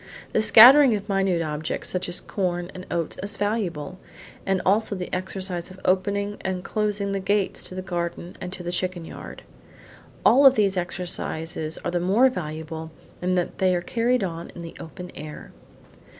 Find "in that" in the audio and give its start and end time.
13.21-13.59